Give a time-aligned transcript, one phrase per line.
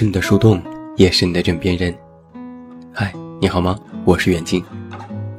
[0.00, 0.58] 是你的树洞，
[0.96, 1.94] 也是你的枕边人。
[2.90, 3.78] 嗨，你好吗？
[4.06, 4.64] 我是远近。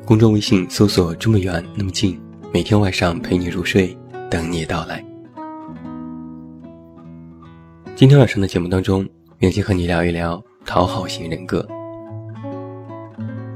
[0.06, 2.22] 公众微信搜索“这么远那么近”，
[2.54, 3.98] 每天晚上陪你入睡，
[4.30, 5.04] 等你到来。
[7.96, 9.04] 今天晚上的节目当中，
[9.40, 11.68] 远近和你聊一聊讨好型人格。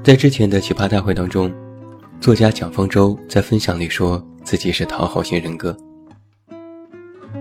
[0.04, 1.54] 在之前的奇葩大会当中，
[2.20, 5.78] 作家蒋方舟在分享里说自己是讨好型人格。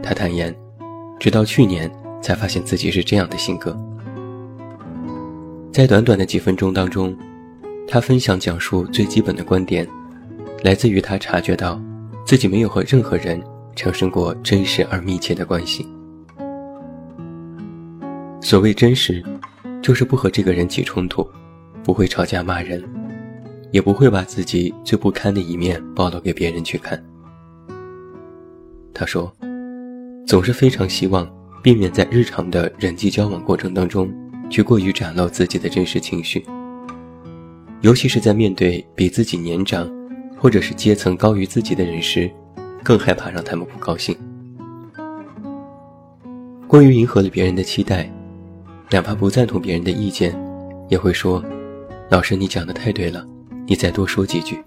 [0.02, 0.54] 他坦言，
[1.18, 1.90] 直到去年。
[2.24, 3.78] 才发现自己是这样的性格。
[5.70, 7.14] 在短短的几分钟当中，
[7.86, 9.86] 他分享讲述最基本的观点，
[10.62, 11.78] 来自于他察觉到
[12.24, 13.38] 自己没有和任何人
[13.76, 15.86] 产生过真实而密切的关系。
[18.40, 19.22] 所谓真实，
[19.82, 21.28] 就是不和这个人起冲突，
[21.82, 22.82] 不会吵架骂人，
[23.70, 26.98] 也不会把自己最不堪的一面暴露给别人去看。
[28.94, 29.30] 他说，
[30.26, 31.30] 总是非常希望。
[31.64, 34.12] 避免在日常的人际交往过程当中，
[34.50, 36.44] 去过于展露自己的真实情绪，
[37.80, 39.90] 尤其是在面对比自己年长，
[40.36, 42.30] 或者是阶层高于自己的人时，
[42.82, 44.14] 更害怕让他们不高兴。
[46.68, 48.12] 过于迎合了别人的期待，
[48.90, 50.38] 哪怕不赞同别人的意见，
[50.90, 51.42] 也会说
[52.10, 53.26] ：“老师，你讲的太对了，
[53.66, 54.62] 你再多说几句。”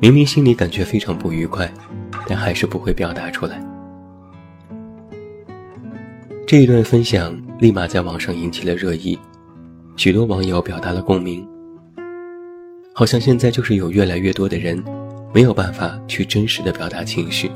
[0.00, 1.70] 明明心里感觉非常不愉快，
[2.26, 3.62] 但还是不会表达出来。
[6.52, 9.18] 这一段分享立马在网上引起了热议，
[9.96, 11.48] 许多网友表达了共鸣。
[12.92, 14.84] 好像现在就是有越来越多的人
[15.32, 17.50] 没有办法去真实的表达情绪。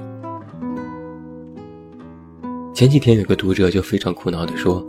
[2.72, 4.82] 前几天有个读者就非常苦恼地说，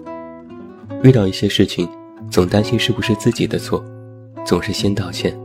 [1.03, 1.85] 遇到一些事情，
[2.31, 3.83] 总担心是不是自己的错，
[4.45, 5.37] 总是先道歉，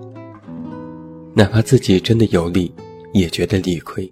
[1.35, 2.73] 哪怕自己真的有理，
[3.13, 4.09] 也觉得理亏。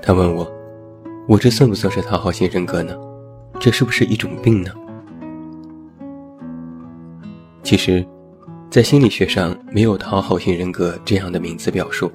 [0.00, 0.55] 他问我。
[1.28, 2.94] 我这算不算是讨好型人格呢？
[3.58, 4.70] 这是不是一种病呢？
[7.64, 8.06] 其实，
[8.70, 12.12] 在心理学上没有讨好型人格这样的名词表述，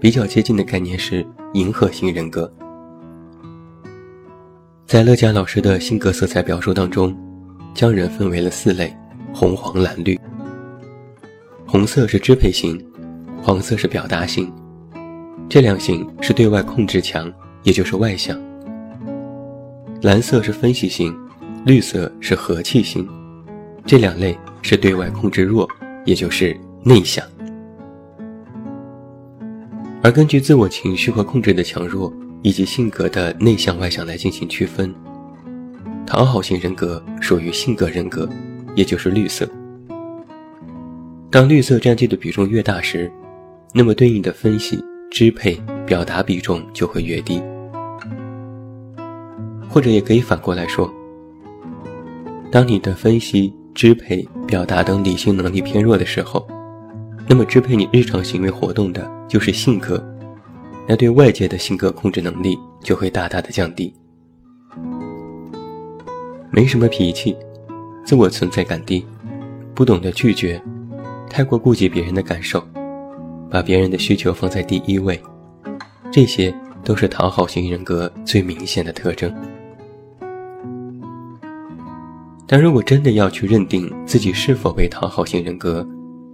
[0.00, 2.52] 比较接近的概念是迎合型人格。
[4.84, 7.16] 在乐嘉老师的性格色彩表述当中，
[7.72, 8.92] 将人分为了四类：
[9.32, 10.18] 红、黄、蓝、绿。
[11.64, 12.84] 红色是支配型，
[13.40, 14.52] 黄色是表达型，
[15.48, 17.32] 这两型是对外控制强。
[17.62, 18.38] 也就是外向，
[20.02, 21.14] 蓝色是分析型，
[21.64, 23.08] 绿色是和气型，
[23.86, 25.68] 这两类是对外控制弱，
[26.04, 27.24] 也就是内向。
[30.02, 32.12] 而根据自我情绪和控制的强弱
[32.42, 34.92] 以及性格的内向外向来进行区分，
[36.04, 38.28] 讨好型人格属于性格人格，
[38.74, 39.48] 也就是绿色。
[41.30, 43.10] 当绿色占据的比重越大时，
[43.72, 45.54] 那么对应的分析、支配、
[45.86, 47.40] 表达比重就会越低。
[49.72, 50.92] 或者也可以反过来说，
[52.50, 56.46] 当你的分析、支配、表达等理性能力偏弱的时候，
[57.26, 60.04] 那么支配你日常行为活动的就是性格，
[60.86, 63.94] 那对外界的性格控制能力就会大大的降低。
[66.50, 67.34] 没什么脾气，
[68.04, 69.02] 自我存在感低，
[69.74, 70.62] 不懂得拒绝，
[71.30, 72.62] 太过顾及别人的感受，
[73.50, 75.18] 把别人的需求放在第一位，
[76.12, 76.54] 这些
[76.84, 79.34] 都是讨好型人格最明显的特征。
[82.52, 85.88] 但如果真的要去认定自己是否被讨好型人格，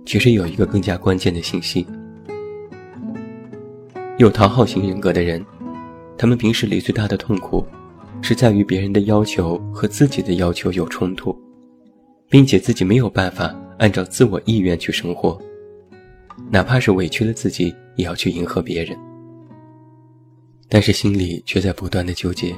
[0.05, 1.87] 其实有一个更加关键的信息：
[4.17, 5.41] 有讨好型人格的人，
[6.17, 7.65] 他们平时里最大的痛苦，
[8.21, 11.33] 是在于别人的要求和自己的要求有冲突，
[12.29, 15.41] 并且自己没有办法按照自我意愿去生活，
[16.51, 18.99] 哪怕是委屈了自己，也要去迎合别人。
[20.69, 22.53] 但是心里却在不断的纠结，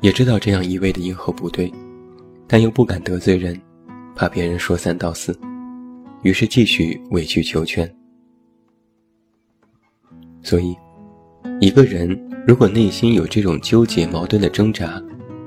[0.00, 1.68] 也知道这样一味的迎合不对。
[2.48, 3.60] 但又不敢得罪人，
[4.16, 5.38] 怕别人说三道四，
[6.22, 7.88] 于是继续委曲求全。
[10.42, 10.74] 所以，
[11.60, 15.00] 一个人如果内心有这种纠结矛盾的挣扎，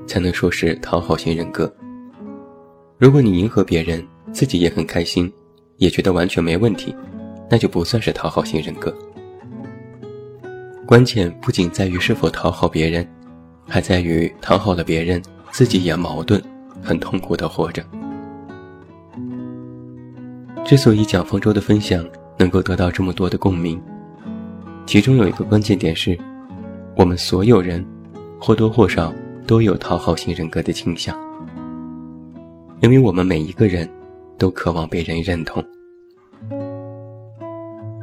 [0.06, 1.70] 才能说是讨好型人格。
[2.98, 5.30] 如果你迎合别人，自己也很开心，
[5.78, 6.94] 也觉得完全没问题，
[7.50, 8.96] 那就不算是讨好型人格。
[10.86, 13.04] 关键不仅在于是否讨好别人，
[13.66, 15.20] 还在于讨好了别人，
[15.50, 16.40] 自己也矛盾。
[16.82, 17.82] 很痛苦的活着。
[20.64, 22.04] 之所以蒋方舟的分享
[22.38, 23.80] 能够得到这么多的共鸣，
[24.86, 26.18] 其中有一个关键点是，
[26.96, 27.84] 我们所有人
[28.40, 29.12] 或多或少
[29.46, 31.16] 都有讨好型人格的倾向，
[32.80, 33.88] 因为我们每一个人
[34.38, 35.62] 都渴望被人认同。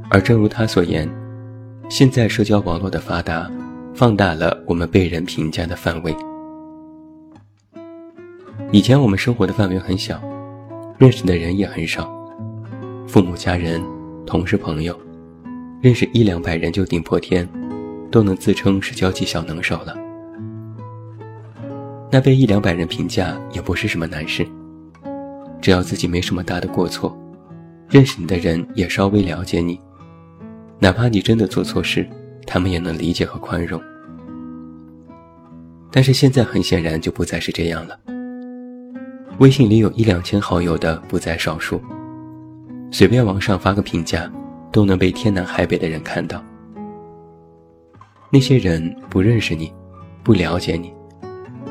[0.10, 1.10] 而正如他所言，
[1.90, 3.50] 现在社交网络的发达，
[3.94, 6.16] 放大了我们被人评价的范围。
[8.72, 10.22] 以前我们生活的范围很小，
[11.00, 12.08] 认识的人也很少，
[13.08, 13.82] 父母、家人、
[14.28, 14.96] 同事、朋友，
[15.82, 17.50] 认识一两百人就顶破天，
[18.12, 19.98] 都能自称是交际小能手了。
[22.12, 24.46] 那被一两百人评价也不是什么难事，
[25.60, 27.18] 只要自己没什么大的过错，
[27.90, 29.82] 认识你的人也稍微了解你，
[30.78, 32.08] 哪怕你真的做错事，
[32.46, 33.82] 他们也能理解和宽容。
[35.90, 38.00] 但是现在很显然就不再是这样了。
[39.40, 41.82] 微信里有一两千好友的不在少数，
[42.92, 44.30] 随便往上发个评价，
[44.70, 46.44] 都能被天南海北的人看到。
[48.30, 49.72] 那些人不认识你，
[50.24, 50.94] 不了解你，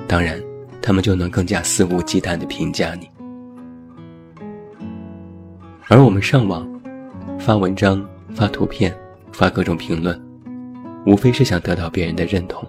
[0.06, 0.42] 当然，
[0.80, 3.06] 他们就能更加肆无忌惮地评价你。
[5.88, 6.66] 而我们上网，
[7.38, 8.02] 发文章、
[8.34, 8.96] 发图片、
[9.30, 10.18] 发各种评论，
[11.04, 12.66] 无非是想得到别人的认同。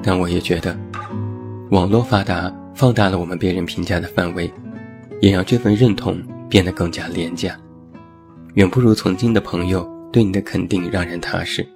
[0.00, 0.78] 但我也觉得，
[1.70, 4.52] 网络发达放大了我们别人评价的范围，
[5.20, 7.58] 也让这份认同变得更加廉价，
[8.54, 11.66] 远不如曾经的朋友对你的肯定让人踏实。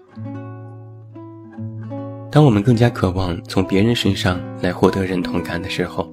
[2.31, 6.13] 当我们更加渴望从别人身上来获得认同感的时候，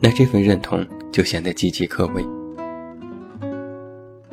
[0.00, 2.24] 那这份认同就显得岌岌可危。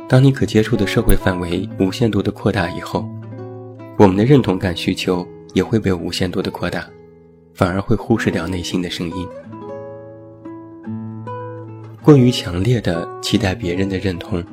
[0.08, 3.08] 当你可接触的社会范围无限度的扩大以后，
[3.98, 5.28] 我们的认同感需求。
[5.56, 6.86] 也会被无限度的扩大，
[7.54, 9.26] 反而会忽视掉内心的声音。
[12.06, 14.46] 过于强烈的期待别人的认同，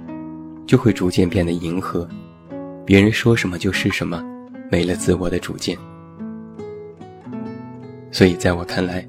[0.67, 2.09] 就会逐渐变得迎合，
[2.83, 4.25] 别人说什么就是什么，
[4.71, 5.77] 没了自我的主见。
[8.11, 9.07] 所以，在我看来，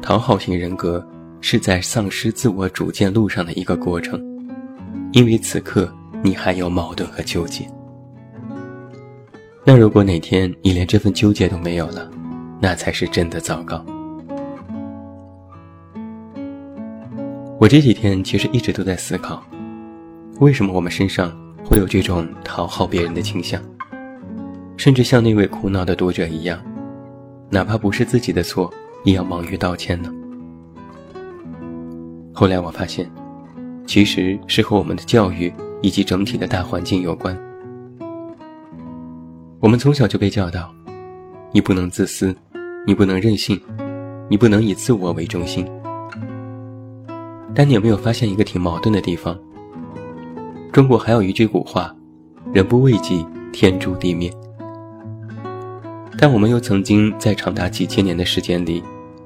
[0.00, 1.06] 讨好型人格
[1.42, 4.18] 是在丧失自我主见路上的一个过程，
[5.12, 7.70] 因为此刻你还有矛盾和纠结。
[9.62, 12.10] 那如果哪天你连这份纠结都没有了，
[12.62, 13.84] 那才是真的糟糕。
[17.62, 19.40] 我这几天其实一直都在思考，
[20.40, 21.32] 为什么我们身上
[21.64, 23.62] 会有这种讨好别人的倾向，
[24.76, 26.60] 甚至像那位苦恼的读者一样，
[27.50, 28.68] 哪怕不是自己的错，
[29.04, 30.12] 也要忙于道歉呢？
[32.34, 33.08] 后来我发现，
[33.86, 37.40] 其实是和我们的教育以及整体的大环境有关。
[39.60, 40.68] 我们从小就被教导，
[41.52, 42.34] 你不能自私，
[42.84, 43.60] 你不能任性，
[44.28, 45.64] 你不能以自我为中心。
[47.54, 49.38] 但你有没有发现一个挺矛盾的地方？
[50.72, 51.94] 中国还有一句古话
[52.52, 54.32] ：“人不为己，天诛地灭。”
[56.18, 58.82] 但我们又曾经在长达几千年的时间里，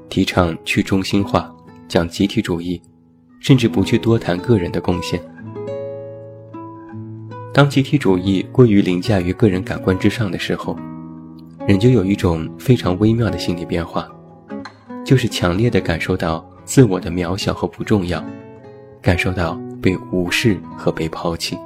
[0.08, 1.55] 提倡去中心化，
[1.87, 2.82] 讲集体主义，
[3.38, 5.20] 甚至不去多谈个人的贡献。
[7.52, 10.76] 当集体主义过于凌驾于个人感官之上的时候，
[11.67, 14.08] 人就有一种非常微妙的心理变化，
[15.05, 18.22] 就是强烈的感受到自我的渺小和不重要，
[19.00, 21.56] 感受到被无视和被抛弃。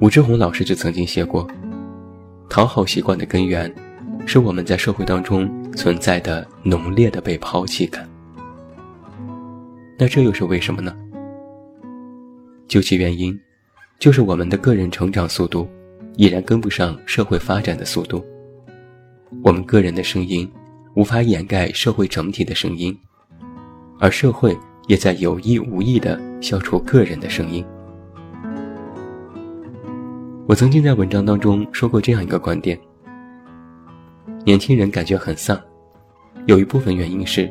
[0.00, 1.48] 武志红老师就曾经写过，
[2.50, 3.72] 讨好习惯的根源，
[4.26, 8.06] 是我们在社会当中存在的浓烈的被抛弃感。
[9.98, 10.94] 那这又是为什么呢？
[12.68, 13.38] 究其原因，
[13.98, 15.66] 就是我们的个人成长速度
[16.16, 18.22] 依然跟不上社会发展的速度。
[19.42, 20.50] 我们个人的声音
[20.94, 22.96] 无法掩盖社会整体的声音，
[23.98, 24.56] 而社会
[24.88, 27.64] 也在有意无意地消除个人的声音。
[30.46, 32.78] 我曾经在文章当中说过这样一个观点：
[34.44, 35.58] 年轻人感觉很丧，
[36.46, 37.50] 有一部分原因是，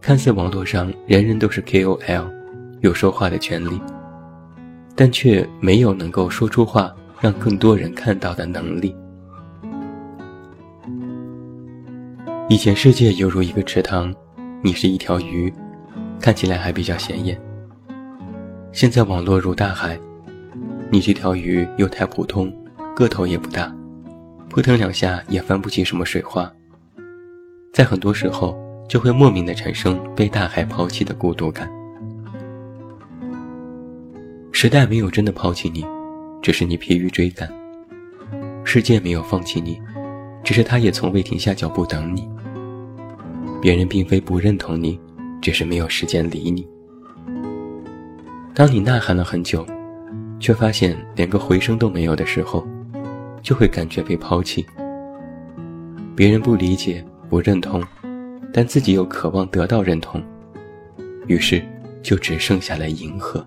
[0.00, 2.30] 看似网络上人人都是 KOL，
[2.80, 3.80] 有说话的权利。
[4.94, 8.94] 但却没有能够说出话，让更多人看到的能力。
[12.48, 14.14] 以前世界犹如一个池塘，
[14.62, 15.52] 你是一条鱼，
[16.20, 17.40] 看起来还比较显眼。
[18.72, 19.98] 现在网络如大海，
[20.90, 22.52] 你这条鱼又太普通，
[22.94, 23.72] 个头也不大，
[24.50, 26.52] 扑腾两下也翻不起什么水花。
[27.72, 28.54] 在很多时候，
[28.88, 31.70] 就会莫名的产生被大海抛弃的孤独感。
[34.50, 35.86] 时代没有真的抛弃你，
[36.42, 37.48] 只是你疲于追赶；
[38.64, 39.80] 世界没有放弃你，
[40.42, 42.28] 只是他也从未停下脚步等你。
[43.60, 44.98] 别人并非不认同你，
[45.40, 46.66] 只是没有时间理你。
[48.54, 49.64] 当你呐喊了很久，
[50.40, 52.66] 却发现连个回声都没有的时候，
[53.40, 54.66] 就会感觉被抛弃。
[56.14, 57.82] 别人不理解、不认同，
[58.52, 60.22] 但自己又渴望得到认同，
[61.26, 61.64] 于是
[62.02, 63.46] 就只剩下了迎合。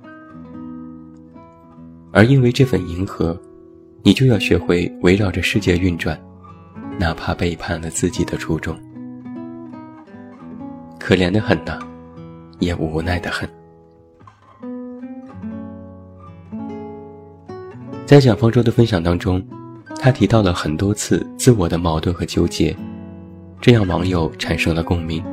[2.12, 3.40] 而因为这份迎合，
[4.02, 6.20] 你就要学会围绕着世界运转，
[7.00, 8.76] 哪怕背叛了自己的初衷。
[11.00, 11.80] 可怜的很呐，
[12.60, 13.48] 也无奈的很。
[18.06, 19.46] 在蒋方舟的分享当中，
[20.00, 22.76] 他提到了很多次自我的矛盾和纠结，
[23.60, 25.24] 这让网友产生了共鸣。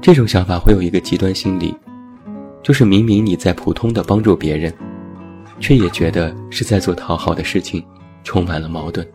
[0.00, 1.74] 这种想法会有一个极端心理，
[2.62, 4.72] 就是明明你在普通的帮助别人，
[5.60, 7.84] 却也觉得是在做讨好的事情，
[8.28, 9.08] 充满了矛盾。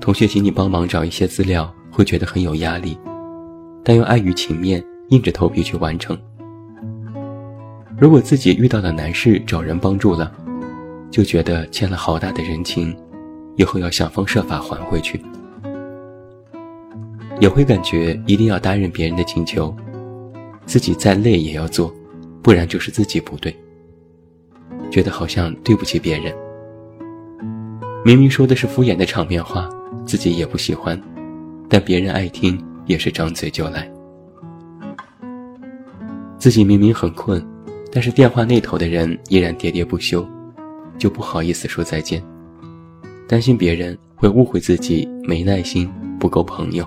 [0.00, 2.98] 同学请你帮忙找一些资料，会觉得很有压力，
[3.84, 6.18] 但又碍于情面，硬着头皮去完成。
[7.96, 10.32] 如果自己遇到了难事找人帮助了，
[11.12, 12.96] 就觉得欠了好大的人情，
[13.54, 15.22] 以后要想方设法还回去。
[17.38, 19.72] 也会感觉一定要答应别人的请求，
[20.66, 21.94] 自己再累也要做，
[22.42, 23.54] 不然就是自己不对。
[24.90, 26.34] 觉得好像对不起别人，
[28.04, 29.68] 明明说的是敷衍的场面话。
[30.06, 31.00] 自己也不喜欢，
[31.68, 33.90] 但别人爱听也是张嘴就来。
[36.38, 37.44] 自己明明很困，
[37.92, 40.26] 但是电话那头的人依然喋喋不休，
[40.96, 42.22] 就不好意思说再见，
[43.28, 46.86] 担心别人会误会自己没耐心、不够朋友，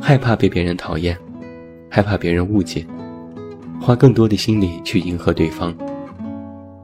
[0.00, 1.16] 害怕被别人讨厌，
[1.88, 2.84] 害怕别人误解，
[3.80, 5.74] 花更多的心力去迎合对方，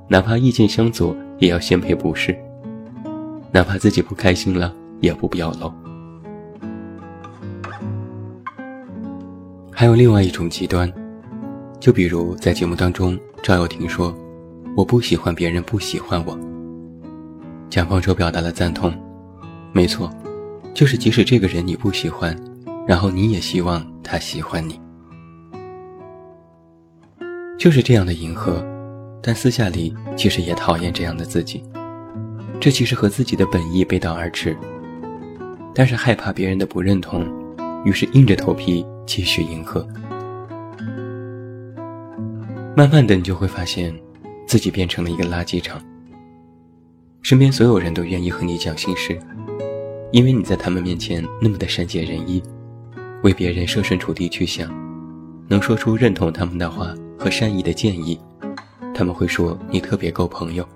[0.07, 2.37] 哪怕意见相左，也要先赔不是。
[3.50, 5.73] 哪怕自己不开心了，也不表露。
[9.73, 10.92] 还有另外一种极端，
[11.80, 14.12] 就比如在节目当中，赵又廷说
[14.76, 16.38] ：“我不喜欢别人不喜欢我。”
[17.71, 18.92] 蒋方舟表达了赞同，
[19.73, 20.11] 没错，
[20.75, 22.37] 就是即使这个人你不喜欢，
[22.87, 24.80] 然后你也希望他喜欢你，
[27.57, 28.64] 就是这样的迎合，
[29.23, 31.63] 但私下里其实也讨厌这样的自己。
[32.61, 34.57] 这其实和自己的本意背道而驰，
[35.75, 37.27] 但是害怕别人的不认同，
[37.85, 39.87] 于是硬着头皮继续迎合。
[42.77, 43.95] 慢慢的，你就会发现，
[44.47, 45.81] 自己变成了一个垃圾场。
[47.23, 49.19] 身边所有人都愿意和你讲心事，
[50.13, 52.43] 因为你在他们面前那么的善解人意，
[53.23, 54.69] 为别人设身处地去想，
[55.49, 58.19] 能说出认同他们的话和善意的建议，
[58.99, 60.69] 他们会说你特别够朋友。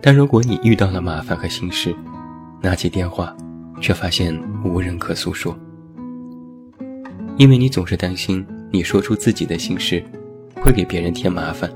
[0.00, 1.94] 但如果你遇到了麻烦和心事，
[2.62, 3.36] 拿起电话，
[3.82, 5.54] 却发现无人可诉说，
[7.36, 10.02] 因为你总是担心你说出自己的心事，
[10.62, 11.70] 会给别人添麻烦，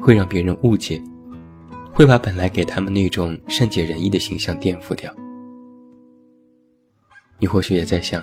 [0.00, 1.00] 会让别人误解，
[1.92, 5.14] 会把本来给他们那种善解人意的形象颠覆掉。
[7.38, 8.20] 你或许也在想，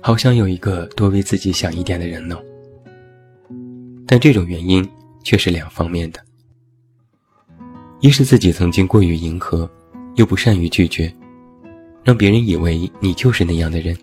[0.00, 2.38] 好想有一个多为自己想一点的人呢。
[4.06, 4.88] 但这种原因
[5.22, 6.20] 却是两方面的。
[8.00, 9.70] 一是自己曾经过于迎合，
[10.16, 11.12] 又不善于拒绝，
[12.02, 13.96] 让别人以为你就是那样的人，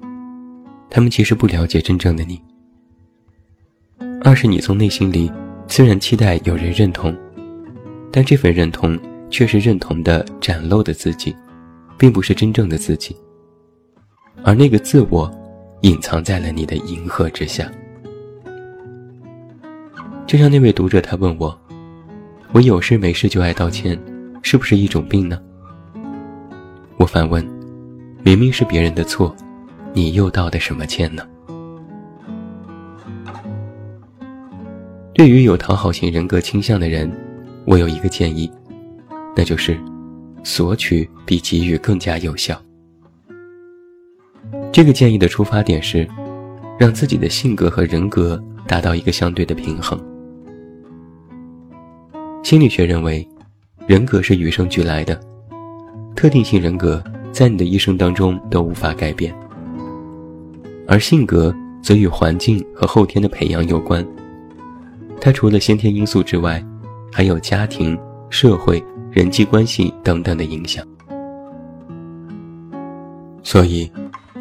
[0.89, 2.41] 他们其实不了解真正的你。
[4.23, 5.31] 二是你从内心里
[5.67, 7.15] 虽然期待有人认同，
[8.11, 11.35] 但这份认同却是认同的展露的自己，
[11.97, 13.15] 并不是真正的自己，
[14.43, 15.31] 而那个自我
[15.81, 17.71] 隐藏在了你的迎合之下。
[20.27, 21.57] 就像那位读者，他问我。
[22.51, 23.97] 我有事没事就爱道歉，
[24.41, 25.41] 是不是一种病呢？
[26.97, 27.45] 我反问：
[28.23, 29.33] 明明是别人的错，
[29.93, 31.25] 你又道的什么歉呢？
[35.13, 37.09] 对于有讨好型人格倾向的人，
[37.63, 38.51] 我有一个建议，
[39.33, 39.79] 那就是
[40.43, 42.61] 索取比给予更加有效。
[44.73, 46.05] 这个建议的出发点是，
[46.77, 49.97] 让自己的性格和人格达到一个相对的平衡。
[52.47, 53.27] 心理学认为，
[53.87, 55.19] 人格是与生俱来的，
[56.15, 59.35] 特定性人格在你的一生当中都无法改变，
[60.87, 64.07] 而性格则与环境和后天的培养有关。
[65.19, 66.65] 它除了先天因素之外，
[67.11, 67.99] 还有家庭、
[68.29, 70.87] 社会、人际关系等等的影响。
[73.43, 73.91] 所以，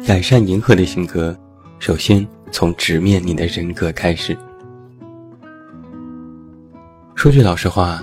[0.05, 1.37] 改善迎合的性格，
[1.77, 4.33] 首先从直面你的人格开始。
[7.17, 7.99] 说句老实话，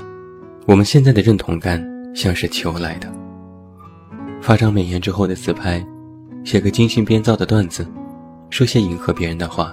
[0.66, 1.80] 我们现在的认同感
[2.16, 3.09] 像是求来的。
[4.42, 5.80] 发张美颜之后的自拍，
[6.42, 7.87] 写个精心编造的段子，
[8.50, 9.73] 说些迎合别人的话，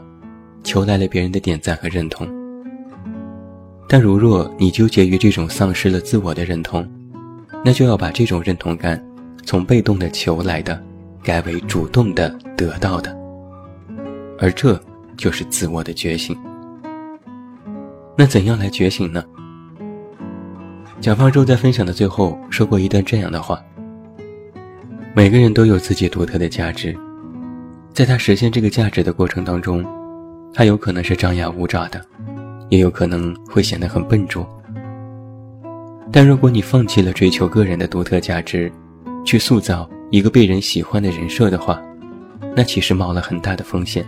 [0.64, 2.30] 求来了别人的点赞和认同。
[3.88, 6.88] 但如若你纠结于这种丧失了自我的认同，
[7.66, 9.04] 那就要把这种认同感
[9.44, 10.80] 从被动的求来的，
[11.24, 13.12] 改为主动的得到的，
[14.38, 14.80] 而这
[15.18, 16.38] 就是自我的觉醒。
[18.22, 19.24] 那怎样来觉醒呢？
[21.00, 23.60] 蒋方舟在分享的最后说过一段这样的话：
[25.16, 26.96] 每个人都有自己独特的价值，
[27.96, 29.84] 在他实现这个价值的过程当中，
[30.54, 32.00] 他有可能是张牙舞爪的，
[32.70, 34.48] 也有可能会显得很笨拙。
[36.12, 38.72] 但如果你放弃了追求个人的独特价值，
[39.26, 41.82] 去塑造一个被人喜欢的人设的话，
[42.56, 44.06] 那其实冒了很大的风险。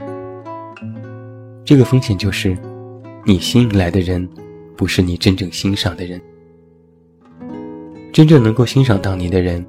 [1.66, 2.56] 这个风险就是，
[3.26, 4.28] 你吸引来的人，
[4.76, 6.22] 不是你真正欣赏的人。
[8.12, 9.66] 真正能够欣赏到你的人，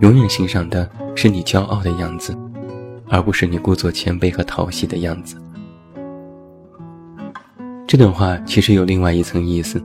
[0.00, 2.36] 永远欣赏的是你骄傲的样子，
[3.08, 5.36] 而不是你故作谦卑和讨喜的样子。
[7.86, 9.80] 这段话其实有另外一层意思：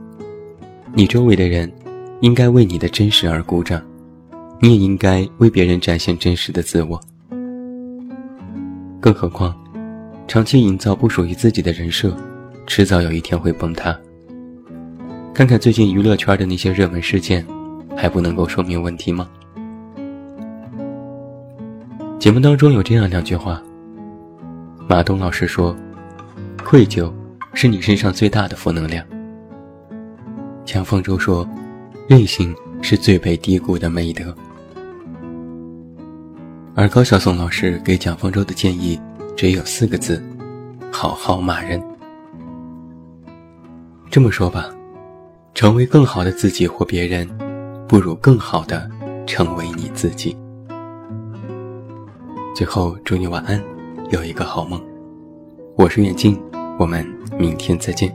[0.92, 1.72] 你周围的人，
[2.20, 3.80] 应该为你的真实而鼓掌，
[4.60, 7.00] 你也应该为别人展现真实的自我。
[9.00, 9.56] 更何况。
[10.28, 12.12] 长期营造不属于自己的人设，
[12.66, 13.96] 迟早有一天会崩塌。
[15.32, 17.46] 看看最近娱乐圈的那些热门事件，
[17.96, 19.28] 还不能够说明问题吗？
[22.18, 23.62] 节目当中有这样两句话。
[24.88, 25.76] 马东老师说
[26.64, 27.12] ：“愧疚
[27.54, 29.04] 是你身上最大的负能量。”
[30.64, 31.48] 蒋方舟说
[32.08, 34.34] ：“任性是最被低估的美德。”
[36.74, 39.00] 而高晓松老师给蒋方舟的建议。
[39.36, 40.24] 只有四个字：
[40.90, 41.78] 好好骂人。
[44.16, 44.74] 这么说吧，
[45.52, 47.28] 成为更好的自己或别人，
[47.86, 48.90] 不如更好的
[49.26, 50.34] 成为你自己。
[52.54, 53.62] 最后，祝你晚安，
[54.08, 54.82] 有一个好梦。
[55.76, 56.42] 我是远近，
[56.78, 57.06] 我们
[57.38, 58.10] 明天再见。